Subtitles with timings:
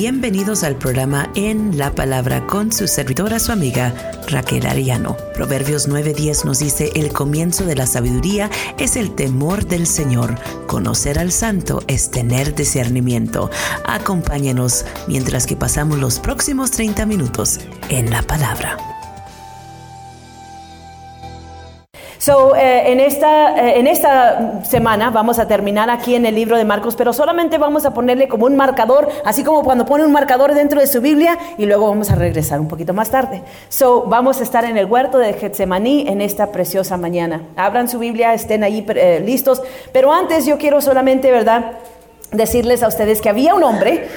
[0.00, 3.92] Bienvenidos al programa En la Palabra con su servidora, su amiga
[4.28, 5.14] Raquel Ariano.
[5.34, 10.36] Proverbios 9:10 nos dice, el comienzo de la sabiduría es el temor del Señor.
[10.66, 13.50] Conocer al santo es tener discernimiento.
[13.84, 17.60] Acompáñenos mientras que pasamos los próximos 30 minutos
[17.90, 18.99] en la palabra.
[22.20, 26.58] So, eh, en, esta, eh, en esta semana vamos a terminar aquí en el libro
[26.58, 30.12] de Marcos, pero solamente vamos a ponerle como un marcador, así como cuando pone un
[30.12, 33.40] marcador dentro de su Biblia y luego vamos a regresar un poquito más tarde.
[33.70, 37.40] So, vamos a estar en el huerto de Getsemaní en esta preciosa mañana.
[37.56, 41.72] Abran su Biblia, estén ahí eh, listos, pero antes yo quiero solamente, ¿verdad?,
[42.32, 44.08] decirles a ustedes que había un hombre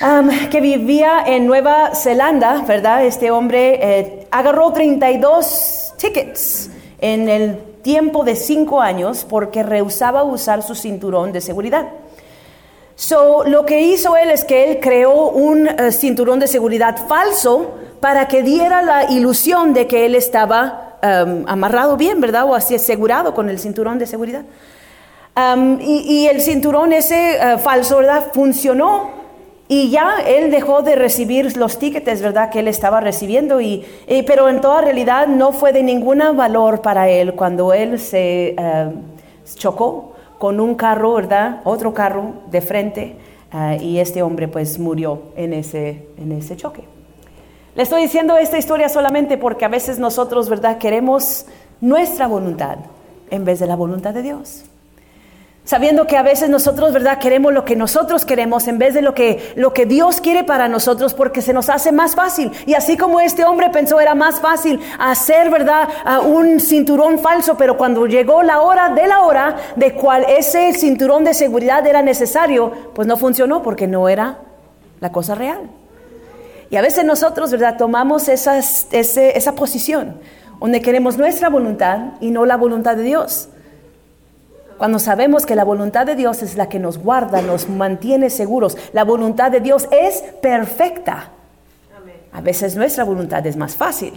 [0.00, 3.04] um, que vivía en Nueva Zelanda, ¿verdad?
[3.04, 10.74] Este hombre agarró 32 tickets en el tiempo de cinco años porque rehusaba usar su
[10.74, 11.88] cinturón de seguridad.
[13.46, 18.28] Lo que hizo él es que él creó un eh, cinturón de seguridad falso para
[18.28, 22.44] que diera la ilusión de que él estaba um, amarrado bien, ¿verdad?
[22.44, 24.42] O así asegurado con el cinturón de seguridad.
[25.36, 28.26] Um, y, el cinturón ese uh, falso, ¿verdad?
[28.32, 29.23] Funcionó
[29.66, 32.50] y ya él dejó de recibir los tickets, ¿verdad?
[32.50, 33.84] Que él estaba recibiendo, y,
[34.26, 38.90] pero en toda realidad no fue de ningún valor para él cuando él se eh,
[39.54, 41.60] chocó con un carro, ¿verdad?
[41.64, 43.16] Otro carro de frente,
[43.52, 46.82] eh, y este hombre pues murió en ese, en ese choque.
[47.74, 50.78] Le estoy diciendo esta historia solamente porque a veces nosotros, ¿verdad?
[50.78, 51.46] Queremos
[51.80, 52.78] nuestra voluntad
[53.30, 54.64] en vez de la voluntad de Dios.
[55.66, 57.18] Sabiendo que a veces nosotros, ¿verdad?
[57.18, 60.68] Queremos lo que nosotros queremos en vez de lo que, lo que Dios quiere para
[60.68, 62.52] nosotros porque se nos hace más fácil.
[62.66, 65.88] Y así como este hombre pensó era más fácil hacer, ¿verdad?
[66.26, 71.24] un cinturón falso, pero cuando llegó la hora de la hora de cual ese cinturón
[71.24, 74.40] de seguridad era necesario, pues no funcionó porque no era
[75.00, 75.70] la cosa real.
[76.68, 77.78] Y a veces nosotros, ¿verdad?
[77.78, 80.20] Tomamos esas, esa posición
[80.60, 83.48] donde queremos nuestra voluntad y no la voluntad de Dios.
[84.78, 88.76] Cuando sabemos que la voluntad de Dios es la que nos guarda, nos mantiene seguros,
[88.92, 91.30] la voluntad de Dios es perfecta.
[92.32, 94.12] A veces nuestra voluntad es más fácil,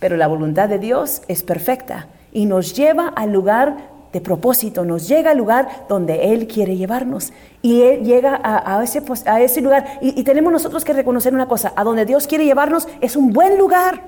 [0.00, 3.76] pero la voluntad de Dios es perfecta y nos lleva al lugar
[4.12, 7.32] de propósito, nos llega al lugar donde Él quiere llevarnos.
[7.62, 9.98] Y Él llega a, ese, a ese, lugar.
[10.00, 13.58] Y, tenemos nosotros que reconocer una cosa, a donde Dios quiere llevarnos es un buen
[13.58, 14.00] lugar,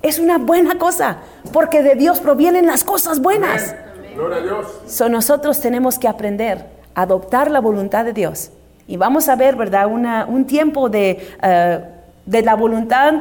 [0.00, 1.18] es una buena cosa,
[1.52, 3.74] porque de Dios provienen las cosas buenas.
[4.14, 4.66] Gloria a Dios.
[4.86, 8.50] So nosotros tenemos que aprender a adoptar la voluntad de Dios.
[8.86, 9.86] Y vamos a ver, ¿verdad?
[9.86, 11.84] un tiempo de, eh,
[12.26, 13.14] de la voluntad.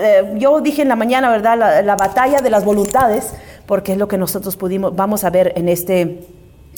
[0.00, 1.82] Eh, yo dije en la mañana, ¿verdad?
[1.84, 3.34] La, batalla de las voluntades,
[3.66, 6.24] porque es lo que nosotros pudimos, vamos a ver en este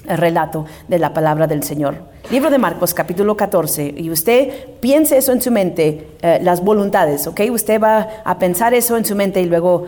[0.06, 1.96] relato de la palabra del Señor.
[2.30, 3.94] Libro de Marcos, capítulo 14.
[3.96, 4.50] Y usted
[4.80, 6.06] piense eso en su mente,
[6.40, 7.40] las voluntades, ¿ok?
[7.50, 9.84] Usted va a pensar eso en su mente y luego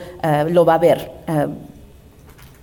[0.49, 1.13] lo va a ver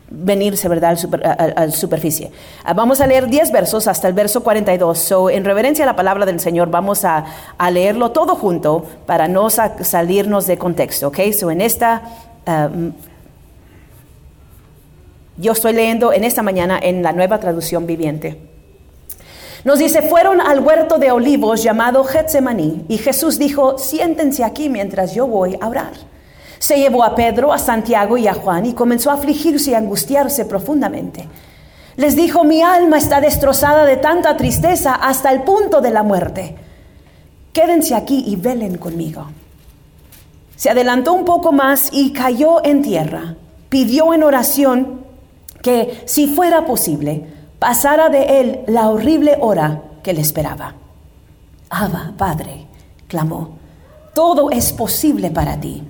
[0.09, 0.97] venirse ¿verdad?
[1.23, 2.31] a, la superficie.
[2.63, 4.97] Ah, vamos a leer 10 versos hasta el verso 42.
[4.97, 7.25] So, en reverencia a la palabra del Señor, vamos a,
[7.72, 11.09] leerlo todo junto para no salirnos de contexto.
[11.09, 11.19] ¿ok?
[11.38, 12.03] So, en esta,
[12.46, 12.69] ah,
[15.38, 18.40] yo estoy leyendo en esta mañana en la nueva traducción viviente.
[19.63, 25.13] Nos dice, fueron al huerto de olivos llamado Getsemaní y Jesús dijo, siéntense aquí mientras
[25.13, 25.91] yo voy a orar.
[26.59, 30.45] Se llevó a Pedro, a Santiago y a Juan y comenzó a afligirse y angustiarse
[30.45, 31.28] profundamente.
[31.97, 36.56] Les dijo, mi alma está destrozada de tanta tristeza hasta el punto de la muerte.
[37.53, 39.25] Quédense aquí y velen conmigo.
[40.56, 43.35] Se adelantó un poco más y cayó en tierra.
[43.69, 45.01] Pidió en oración
[45.62, 47.25] que, si fuera posible,
[47.59, 50.75] pasara de él la horrible hora que le esperaba.
[51.69, 52.67] Abba, Padre,
[53.07, 53.57] clamó,
[54.13, 55.84] todo es posible para ti.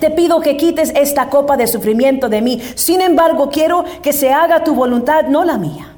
[0.00, 2.60] Te pido que quites esta copa de sufrimiento de mí.
[2.74, 5.94] Sin embargo, quiero que se haga tu voluntad, no la mía.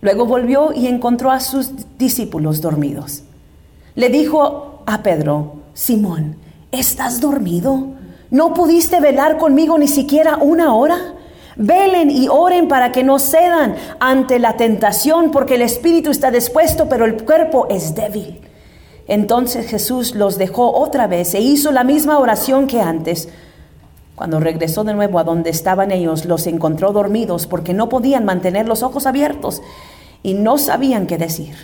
[0.00, 3.22] Luego volvió y encontró a sus discípulos dormidos.
[3.94, 6.36] Le dijo a Pedro, Simón,
[6.70, 7.88] ¿estás dormido?
[8.30, 11.14] ¿No pudiste velar conmigo ni siquiera una hora?
[11.56, 16.88] Velen y oren para que no cedan ante la tentación, porque el espíritu está dispuesto,
[16.88, 18.40] pero el cuerpo es débil.
[19.08, 23.30] Entonces Jesús los dejó otra vez e hizo la misma oración que antes.
[24.14, 28.68] Cuando regresó de nuevo a donde estaban ellos, los encontró dormidos porque no podían mantener
[28.68, 29.62] los ojos abiertos
[30.22, 31.54] y no sabían qué decir.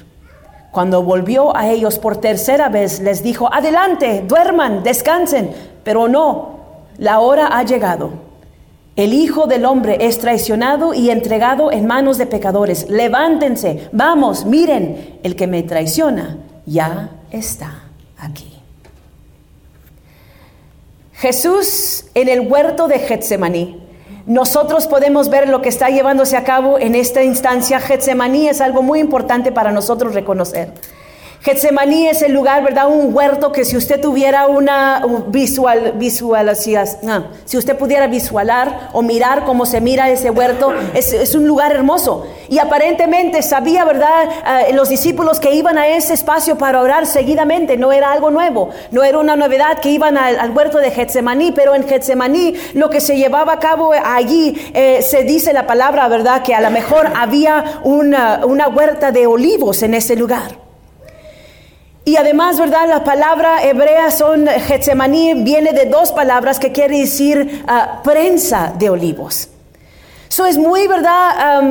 [0.73, 5.51] Cuando volvió a ellos por tercera vez, les dijo, adelante, duerman, descansen,
[5.85, 6.59] pero no,
[6.97, 8.11] la hora ha llegado.
[8.97, 12.89] El Hijo del Hombre es traicionado y entregado en manos de pecadores.
[12.89, 17.85] Levántense, vamos, miren, el que me traiciona ya está
[18.19, 18.55] aquí.
[21.15, 23.81] Jesús en el huerto de Getsemaní.
[24.27, 27.81] Nosotros podemos ver lo que está llevándose a cabo en esta instancia.
[27.81, 30.73] Getsemaní es algo muy importante para nosotros reconocer.
[31.45, 32.89] Getsemaní es el lugar, ¿verdad?
[32.89, 39.45] Un huerto que si usted tuviera una visual, visual, si usted pudiera visualar o mirar
[39.45, 42.27] cómo se mira ese huerto, es, un lugar hermoso.
[42.49, 44.25] Y aparentemente sabía, ¿verdad?
[44.69, 48.71] Eh, los discípulos que iban a ese espacio para orar seguidamente, no era algo nuevo,
[48.91, 53.03] no era una novedad que iban al, huerto de Getsemaní, pero en Getsemaní lo que
[53.03, 56.41] se llevaba a cabo allí, eh, se dice la palabra, ¿verdad?
[56.43, 60.64] Que a lo mejor había una, una huerta de olivos en ese lugar.
[62.07, 62.87] Y además, ¿verdad?
[62.87, 68.91] La palabra hebrea son Getsemaní, viene de dos palabras que quiere decir ah, prensa de
[68.91, 69.49] olivos.
[70.29, 71.63] Eso es muy, ¿verdad?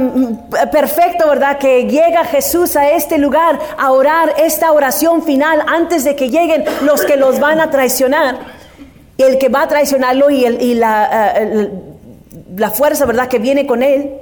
[0.72, 1.58] perfecto, ¿verdad?
[1.58, 6.64] Que llega Jesús a este lugar a orar esta oración final antes de que lleguen
[6.82, 8.40] los que los van a traicionar.
[9.18, 11.34] El que va a traicionarlo y, y la, ah,
[12.56, 13.28] la fuerza, ¿verdad?
[13.28, 14.14] Que viene con él.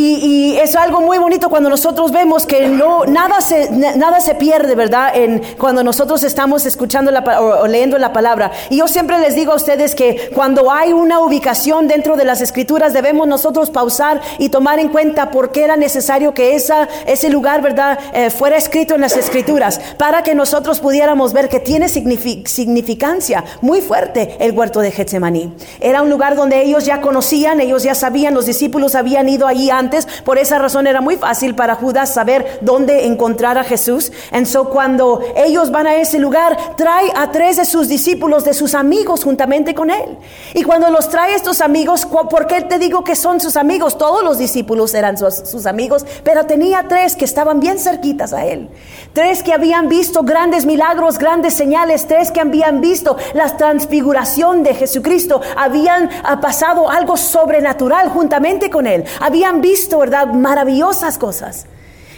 [0.00, 4.74] Y, es algo muy bonito cuando nosotros vemos que no, nada, se, nada se pierde,
[4.74, 5.10] ¿verdad?
[5.14, 8.52] En, cuando nosotros estamos escuchando la, o, leyendo la palabra.
[8.70, 12.40] Y yo siempre les digo a ustedes que cuando hay una ubicación dentro de las
[12.40, 17.28] escrituras debemos nosotros pausar y tomar en cuenta por qué era necesario que esa, ese
[17.28, 17.98] lugar, ¿verdad?
[18.12, 23.80] Eh, fuera escrito en las escrituras para que nosotros pudiéramos ver que tiene significancia muy
[23.80, 25.52] fuerte el huerto de Getsemaní.
[25.80, 29.70] Era un lugar donde ellos ya conocían, ellos ya sabían, los discípulos habían ido allí
[29.70, 29.87] antes
[30.24, 34.12] por esa razón era muy fácil para Judas saber dónde encontrar a Jesús.
[34.32, 38.54] En so cuando ellos van a ese lugar, trae a tres de sus discípulos, de
[38.54, 40.18] sus amigos, juntamente con él.
[40.54, 43.98] Y cuando los trae estos amigos, ¿por qué te digo que son sus amigos?
[43.98, 48.44] Todos los discípulos eran sus, sus amigos, pero tenía tres que estaban bien cerquitas a
[48.44, 48.68] él.
[49.12, 54.74] Tres que habían visto grandes milagros, grandes señales, tres que habían visto la transfiguración de
[54.74, 60.28] Jesucristo, habían ah, pasado algo sobrenatural juntamente con él, habían visto ¿verdad?
[60.28, 61.66] Maravillosas cosas.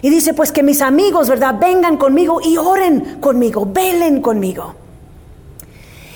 [0.03, 1.57] Y dice, pues que mis amigos, ¿verdad?
[1.61, 4.75] Vengan conmigo y oren conmigo, velen conmigo.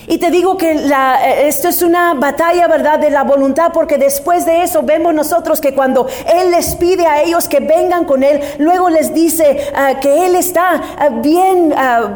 [0.07, 4.45] Y te digo que la, esto es una batalla, ¿verdad?, de la voluntad, porque después
[4.45, 8.39] de eso vemos nosotros que cuando Él les pide a ellos que vengan con Él,
[8.59, 11.73] luego les dice ah, que Él está ah, bien...
[11.75, 12.15] Ah,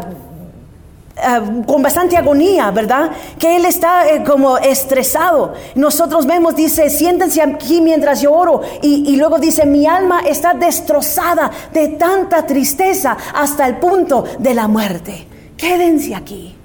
[1.22, 3.12] eh, con bastante agonía, ¿verdad?
[3.38, 5.54] Que él está eh, como estresado.
[5.76, 8.62] Nosotros vemos, dice, siéntense aquí mientras yo oro.
[8.82, 14.68] Y, luego dice, mi alma está destrozada de tanta tristeza hasta el punto de la
[14.68, 15.28] muerte.
[15.58, 16.56] Quédense aquí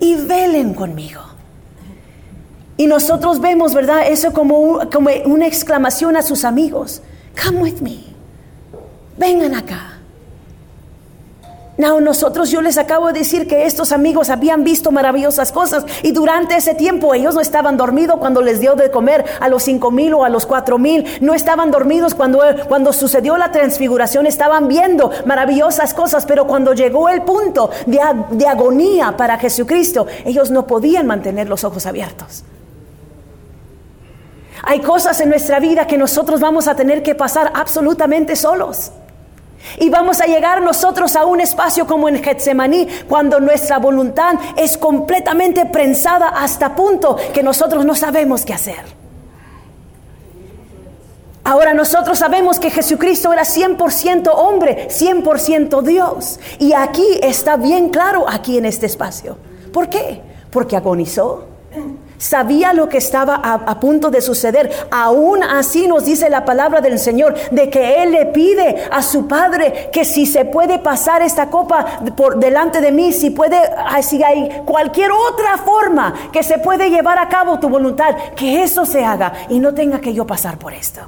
[0.00, 1.22] y velen conmigo.
[2.76, 4.08] Y nosotros vemos, ¿verdad?
[4.08, 7.02] Eso como, como una exclamación a sus amigos.
[7.42, 8.04] Come with me.
[9.16, 9.93] Vengan acá.
[11.76, 16.12] No, nosotros yo les acabo de decir que estos amigos habían visto maravillosas cosas y
[16.12, 19.90] durante ese tiempo ellos no estaban dormidos cuando les dio de comer a los cinco
[19.90, 24.68] mil o a los cuatro mil, no estaban dormidos cuando, cuando sucedió la transfiguración, estaban
[24.68, 27.98] viendo maravillosas cosas, pero cuando llegó el punto de,
[28.30, 32.44] de agonía para Jesucristo, ellos no podían mantener los ojos abiertos.
[34.62, 38.92] Hay cosas en nuestra vida que nosotros vamos a tener que pasar absolutamente solos.
[39.78, 44.76] Y vamos a llegar nosotros a un espacio como en Getsemaní, cuando nuestra voluntad es
[44.76, 49.04] completamente prensada hasta punto que nosotros no sabemos qué hacer.
[51.46, 56.40] Ahora nosotros sabemos que Jesucristo era 100% hombre, 100% Dios.
[56.58, 59.36] Y aquí está bien claro, aquí en este espacio.
[59.72, 60.22] ¿Por qué?
[60.50, 61.53] Porque agonizó
[62.24, 64.70] Sabía lo que estaba a, punto de suceder.
[64.90, 69.28] Aún así nos dice la palabra del Señor de que Él le pide a su
[69.28, 73.58] Padre que si se puede pasar esta copa por delante de mí, si puede,
[74.00, 78.86] si hay cualquier otra forma que se puede llevar a cabo tu voluntad, que eso
[78.86, 81.02] se haga y no tenga que yo pasar por esto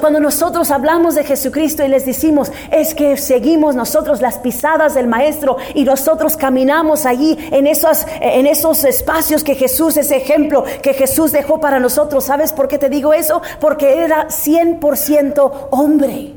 [0.00, 5.06] cuando nosotros hablamos de Jesucristo y les decimos, es que seguimos nosotros las pisadas del
[5.06, 10.94] Maestro y nosotros caminamos allí en esos, en esos espacios que Jesús, ese ejemplo que
[10.94, 12.24] Jesús dejó para nosotros.
[12.24, 13.42] ¿Sabes por qué te digo eso?
[13.60, 16.34] Porque era 100% hombre.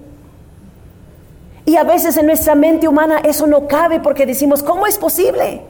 [1.66, 5.62] Y a veces en nuestra mente humana eso no cabe porque decimos, ¿cómo es posible?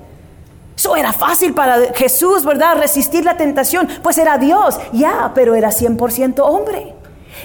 [0.75, 2.77] Eso era fácil para Jesús, ¿verdad?
[2.79, 6.95] Resistir la tentación, pues era Dios, ya, pero era 100% hombre.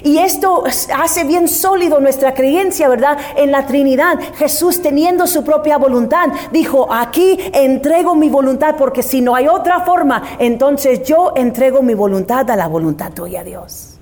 [0.03, 0.65] Y esto
[0.95, 3.19] hace bien sólido nuestra creencia, ¿verdad?
[3.37, 4.19] En la Trinidad.
[4.37, 9.81] Jesús teniendo su propia voluntad, dijo, aquí entrego mi voluntad, porque si no hay otra
[9.81, 13.95] forma, entonces yo entrego mi voluntad a la voluntad tuya, Dios.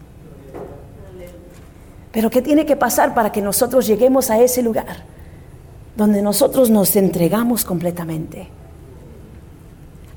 [2.13, 5.17] Pero ¿qué tiene que pasar para que nosotros lleguemos a ese lugar?
[5.97, 8.49] donde nosotros nos entregamos completamente.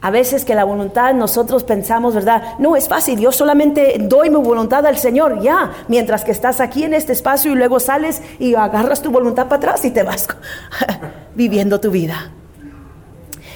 [0.02, 2.58] A veces que la voluntad nosotros pensamos, ¿verdad?
[2.58, 6.84] No es fácil, yo solamente doy mi voluntad al Señor, ya, mientras que estás aquí
[6.84, 10.28] en este espacio y luego sales y agarras tu voluntad para atrás y te vas
[11.36, 12.32] viviendo tu vida.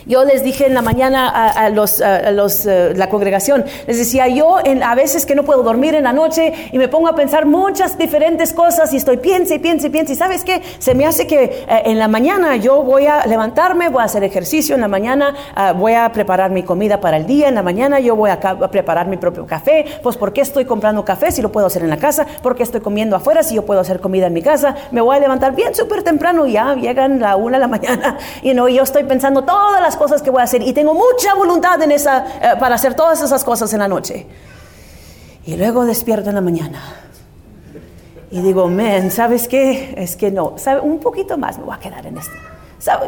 [0.06, 4.58] Yo les dije en la mañana a, los, los eh, la congregación, les decía yo
[4.64, 7.46] en, a veces que no puedo dormir en la noche y me pongo a pensar
[7.46, 11.06] muchas diferentes cosas y estoy piense y piense y piense y sabes qué, se me
[11.06, 14.82] hace que eh, en la mañana yo voy a levantarme, voy a hacer ejercicio en
[14.82, 18.16] la mañana, ah, voy a preparar mi comida para el día, en la mañana yo
[18.16, 21.52] voy a, a, preparar mi propio café, pues ¿por qué estoy comprando café si lo
[21.52, 22.26] puedo hacer en la casa?
[22.42, 24.76] ¿Por qué estoy comiendo afuera si yo puedo hacer comida en mi casa?
[24.92, 28.54] Me voy a levantar bien súper temprano, ya llegan la una de la mañana y
[28.54, 31.82] no, yo estoy pensando todas las cosas que voy a hacer y tengo mucha voluntad
[31.82, 34.26] en esa, eh, para hacer todas esas cosas en la noche.
[35.46, 36.82] Y luego despierto en la mañana
[38.32, 39.94] y digo, men, ¿sabes qué?
[39.98, 40.82] Es que no, ¿sabe?
[40.82, 42.38] un poquito más me voy a quedar en esto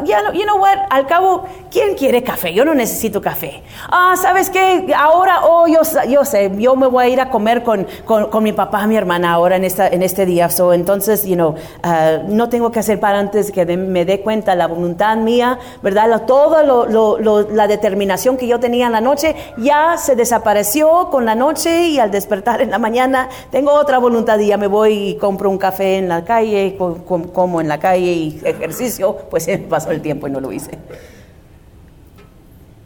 [0.04, 2.52] ya, you know what, al cabo, ¿quién quiere café?
[2.54, 3.62] Yo no necesito café.
[3.88, 4.92] Ah, ¿sabes qué?
[4.96, 8.96] Ahora, yo, sé, yo me voy a ir a comer con, con, mi papá, mi
[8.96, 10.48] hermana ahora en, esta, en este día.
[10.48, 11.54] So, entonces, you know,
[11.84, 16.24] uh, no tengo que hacer para antes que me dé cuenta la voluntad mía, ¿verdad?
[16.26, 21.88] Toda la determinación que yo tenía en la noche ya se desapareció con la noche
[21.88, 25.50] y al despertar en la mañana tengo otra voluntad y ya me voy y compro
[25.50, 30.26] un café en la calle, como en la calle y ejercicio, pues pasó el tiempo
[30.28, 30.78] y no lo hice.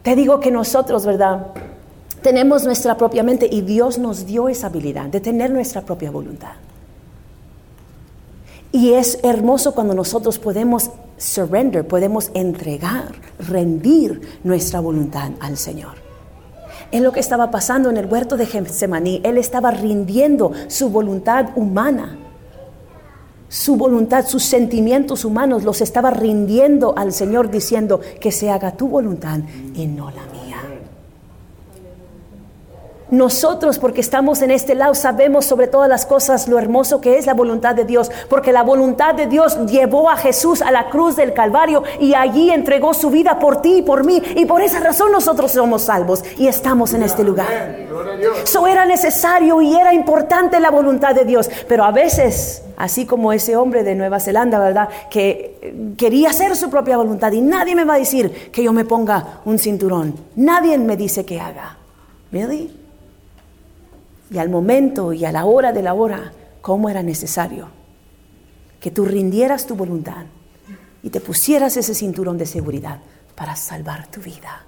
[0.01, 1.47] Te digo que nosotros, ¿verdad?
[2.21, 6.53] Tenemos nuestra propia mente y Dios nos dio esa habilidad de tener nuestra propia voluntad.
[8.71, 15.95] Y es hermoso cuando nosotros podemos surrender, podemos entregar, rendir nuestra voluntad al Señor.
[16.91, 19.21] Es lo que estaba pasando en el huerto de Getsemaní.
[19.23, 22.17] Él estaba rindiendo su voluntad humana
[23.51, 28.87] su voluntad, sus sentimientos humanos los estaba rindiendo al Señor diciendo que se haga tu
[28.87, 29.39] voluntad
[29.75, 30.30] y no la.
[33.11, 37.25] Nosotros, porque estamos en este lado, sabemos sobre todas las cosas lo hermoso que es
[37.25, 41.17] la voluntad de Dios, porque la voluntad de Dios llevó a Jesús a la cruz
[41.17, 44.79] del Calvario y allí entregó su vida por ti y por mí, y por esa
[44.79, 47.47] razón nosotros somos salvos y estamos en este lugar.
[48.43, 53.33] Eso era necesario y era importante la voluntad de Dios, pero a veces, así como
[53.33, 54.87] ese hombre de Nueva Zelanda, ¿verdad?
[55.09, 58.85] Que quería hacer su propia voluntad y nadie me va a decir que yo me
[58.85, 61.77] ponga un cinturón, nadie me dice que haga.
[62.31, 62.80] ¿Really?
[64.31, 67.67] Y al momento y a la hora de la hora, cómo era necesario
[68.79, 70.25] que tú rindieras tu voluntad
[71.03, 72.99] y te pusieras ese cinturón de seguridad
[73.35, 74.65] para salvar tu vida.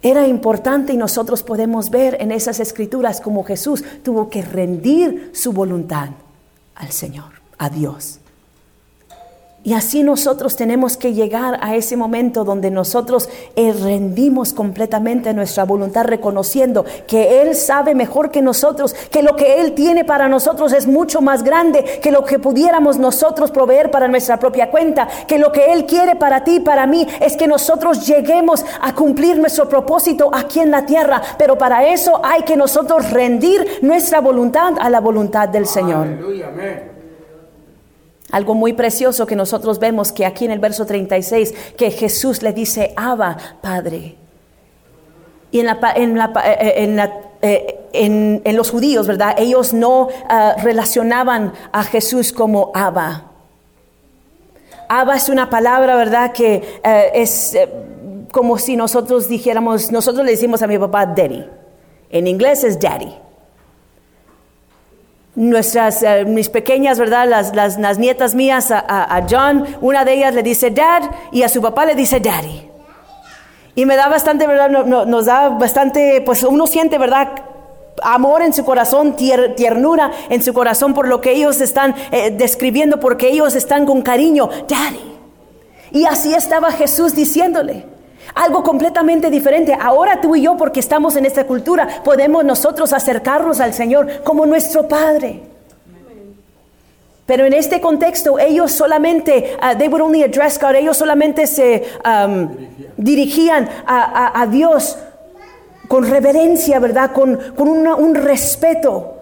[0.00, 5.52] Era importante y nosotros podemos ver en esas escrituras como Jesús tuvo que rendir su
[5.52, 6.10] voluntad
[6.74, 8.20] al Señor, a Dios.
[9.64, 15.64] Y así nosotros tenemos que llegar a ese momento donde nosotros eh, rendimos completamente nuestra
[15.64, 20.72] voluntad, reconociendo que Él sabe mejor que nosotros, que lo que Él tiene para nosotros
[20.72, 25.38] es mucho más grande que lo que pudiéramos nosotros proveer para nuestra propia cuenta, que
[25.38, 29.38] lo que Él quiere para ti y para mí es que nosotros lleguemos a cumplir
[29.38, 34.74] nuestro propósito aquí en la tierra, pero para eso hay que nosotros rendir nuestra voluntad
[34.80, 36.06] a la voluntad del Señor.
[36.06, 36.50] Aleluya,
[38.30, 42.52] algo muy precioso que nosotros vemos que aquí en el verso 36, que Jesús le
[42.52, 44.16] dice, Abba, Padre.
[45.50, 49.34] Y en, la, en, la, eh, eh, eh, en, en, los judíos, ¿verdad?
[49.38, 53.30] Ellos no ah, relacionaban a Jesús como Abba.
[54.90, 56.32] Abba es una palabra, ¿verdad?
[56.32, 56.80] Que
[57.14, 57.56] es
[58.30, 61.46] como si nosotros dijéramos, nosotros le decimos a mi papá daddy.
[62.10, 63.14] En inglés es daddy
[65.38, 67.28] nuestras, eh, mis pequeñas, ¿verdad?
[67.28, 71.62] Las, las, nietas mías a, John, una de ellas le dice dad y a su
[71.62, 72.68] papá le dice daddy.
[73.76, 74.68] Y me da bastante, ¿verdad?
[74.68, 77.28] nos da bastante, pues uno siente, ¿verdad?
[78.02, 79.14] Amor en su corazón,
[79.56, 84.02] ternura en su corazón por lo que ellos están eh, describiendo, porque ellos están con
[84.02, 85.18] cariño, daddy.
[85.92, 87.97] Y así estaba Jesús diciéndole.
[88.34, 89.76] Algo completamente diferente.
[89.78, 94.46] Ahora tú y yo, porque estamos en esta cultura, podemos nosotros acercarnos al Señor como
[94.46, 95.42] nuestro Padre.
[97.26, 101.84] Pero en este contexto, ellos solamente, uh, they would only address God, ellos solamente se
[102.02, 102.48] um,
[102.96, 104.96] dirigían a, Dios
[105.88, 107.12] con reverencia, ¿verdad?
[107.12, 109.14] Con, un respeto.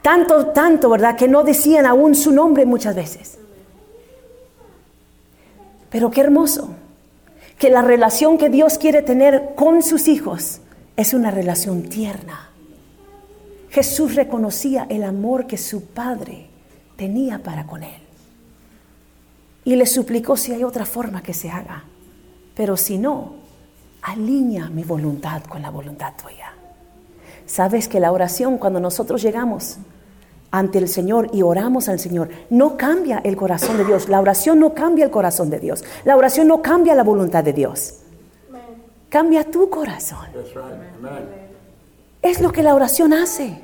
[0.00, 1.16] Tanto, tanto, ¿verdad?
[1.16, 3.36] Que no decían aún su nombre muchas veces.
[5.90, 6.70] Pero qué hermoso
[7.58, 10.60] que la relación que Dios quiere tener con sus hijos
[10.96, 12.50] es una relación tierna.
[13.70, 16.46] Jesús reconocía el amor que su Padre
[16.96, 18.02] tenía para con él.
[19.64, 21.82] y le suplicó si hay otra forma que se haga.
[22.54, 23.34] Pero si no,
[24.00, 26.52] alinea mi voluntad con la voluntad tuya.
[27.46, 29.78] Sabes que la oración, cuando nosotros llegamos
[30.56, 34.08] ante el Señor y oramos al Señor, no cambia el corazón de Dios.
[34.08, 35.84] La oración no cambia el corazón de Dios.
[36.04, 37.96] La oración no cambia la voluntad de Dios.
[39.10, 40.26] Cambia tu corazón.
[42.22, 43.60] Es lo que la oración hace.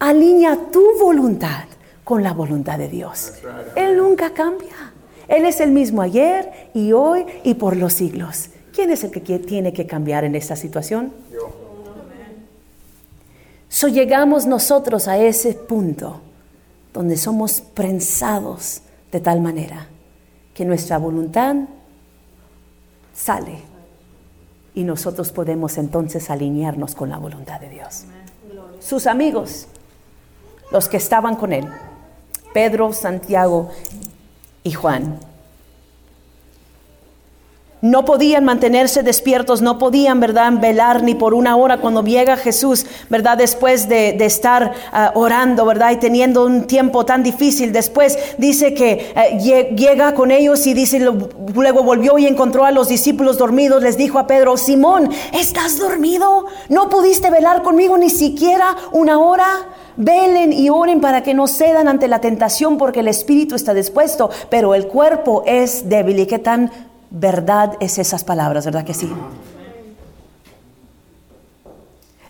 [0.00, 1.64] Alinea tu voluntad
[2.02, 3.34] con la voluntad de Dios.
[3.76, 4.92] Él nunca cambia.
[5.28, 8.50] Él es el mismo ayer y hoy y por los siglos.
[8.74, 11.12] ¿Quién es el que tiene que cambiar en esta situación?
[13.74, 16.20] So llegamos nosotros a ese punto
[16.92, 19.88] donde somos prensados de tal manera
[20.54, 21.56] que nuestra voluntad
[23.12, 23.58] sale
[24.76, 28.04] y nosotros podemos entonces alinearnos con la voluntad de Dios.
[28.78, 29.66] Sus amigos,
[30.70, 31.66] los que estaban con él,
[32.52, 33.70] Pedro, Santiago
[34.62, 35.18] y Juan,
[37.84, 42.86] no podían mantenerse despiertos, no podían, ¿verdad?, velar ni por una hora cuando llega Jesús,
[43.10, 47.74] ¿verdad?, después de, estar ah, orando, ¿verdad?, y teniendo un tiempo tan difícil.
[47.74, 52.88] Después dice que eh, llega con ellos y dice, luego volvió y encontró a los
[52.88, 56.46] discípulos dormidos, les dijo a Pedro, Simón, ¿estás dormido?
[56.70, 59.44] ¿No pudiste velar conmigo ni siquiera una hora?
[59.98, 64.30] Velen y oren para que no cedan ante la tentación porque el espíritu está dispuesto,
[64.48, 66.18] pero el cuerpo es débil.
[66.18, 66.70] ¿Y qué tan
[67.14, 69.10] verdad es esas palabras, ¿verdad que sí?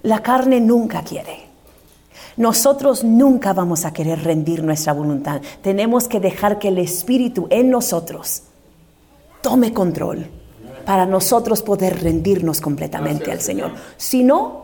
[0.02, 1.44] La carne nunca quiere.
[2.36, 5.40] Nosotros nunca vamos a querer rendir nuestra voluntad.
[5.62, 8.42] Tenemos que dejar que el Espíritu en nosotros
[9.40, 10.26] tome control
[10.84, 13.72] para nosotros poder rendirnos completamente al Señor.
[13.96, 14.63] Si no,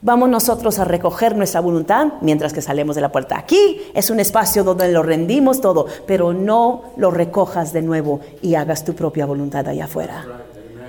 [0.00, 3.36] Vamos nosotros a recoger nuestra voluntad mientras que salemos de la puerta.
[3.36, 8.54] Aquí es un espacio donde lo rendimos todo, pero no lo recojas de nuevo y
[8.54, 10.24] hagas tu propia voluntad allá afuera.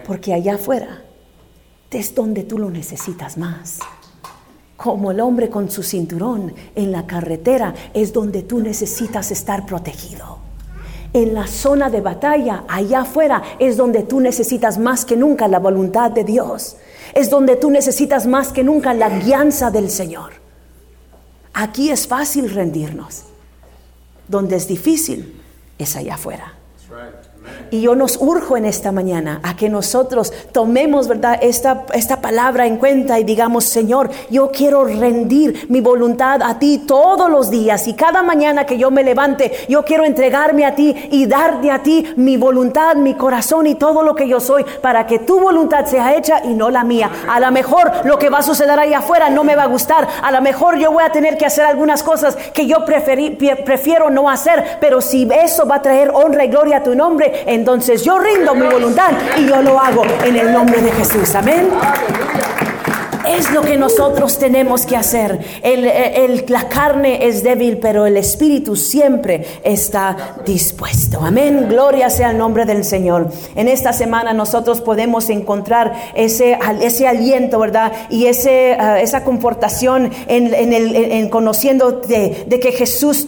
[0.06, 1.02] Porque allá afuera
[1.90, 3.80] es donde tú lo necesitas más.
[4.78, 10.38] Como el hombre con su cinturón en la carretera es donde tú necesitas estar protegido.
[11.14, 15.58] En la zona de batalla, allá afuera, es donde tú necesitas más que nunca la
[15.58, 16.78] voluntad de Dios
[17.14, 20.34] es donde tú necesitas más que nunca la guianza del Señor.
[21.54, 23.24] Aquí es fácil rendirnos.
[24.28, 25.42] Donde es difícil
[25.78, 26.59] es allá afuera.
[27.72, 32.66] Y yo nos urjo en esta mañana a que nosotros tomemos, ¿verdad?, esta, esta palabra
[32.66, 37.88] en cuenta y digamos, Señor, yo quiero rendir mi voluntad a ti todos los días
[37.88, 41.84] y cada mañana que yo me levante, yo quiero entregarme a ti y darte a
[41.84, 45.86] ti mi voluntad, mi corazón y todo lo que yo soy para que tu voluntad
[45.86, 47.10] sea hecha y no la mía.
[47.30, 50.08] A lo mejor lo que va a suceder ahí afuera no me va a gustar,
[50.22, 54.30] a lo mejor yo voy a tener que hacer algunas cosas que yo prefiero no
[54.30, 58.18] hacer, pero si eso va a traer honra y gloria a tu nombre, entonces yo
[58.18, 61.36] rindo mi voluntad y yo lo hago en el nombre de Jesús.
[61.36, 61.70] Amén.
[63.28, 65.40] Es lo que nosotros tenemos que hacer.
[66.48, 71.20] la carne es débil, pero el espíritu siempre está dispuesto.
[71.22, 71.68] Amén.
[71.70, 73.30] Gloria sea el nombre del Señor.
[73.56, 77.92] En esta semana nosotros podemos encontrar ese, ese aliento, ¿verdad?
[78.10, 83.28] Y ese, ah, esa confortación en, el, conociendo de, de que Jesús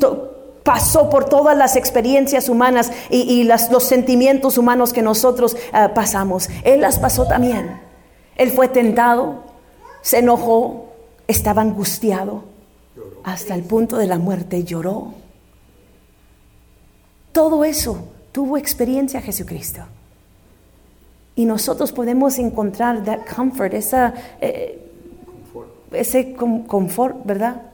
[0.63, 6.49] pasó por todas las experiencias humanas y, los sentimientos humanos que nosotros eh, pasamos.
[6.63, 7.81] Él las pasó también.
[8.35, 9.43] Él fue tentado,
[10.01, 10.93] se enojó,
[11.27, 12.43] estaba angustiado,
[13.23, 15.13] hasta el punto de la muerte lloró.
[17.31, 19.81] Todo eso tuvo experiencia Jesucristo.
[21.35, 24.79] Y nosotros podemos encontrar that comfort, esa, eh,
[25.91, 27.70] ese confort, ¿verdad?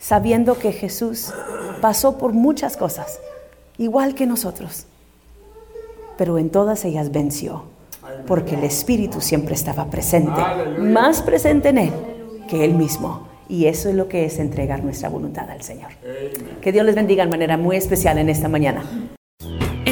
[0.00, 1.32] Sabiendo que Jesús
[1.80, 3.20] pasó por muchas cosas,
[3.78, 4.86] igual que nosotros,
[6.18, 7.64] pero en todas ellas venció,
[8.26, 10.42] porque el Espíritu siempre estaba presente,
[10.78, 11.92] más presente en Él
[12.48, 13.28] que Él mismo.
[13.48, 15.90] Y eso es lo que es entregar nuestra voluntad al Señor.
[16.60, 18.84] Que Dios les bendiga de manera muy especial en esta mañana.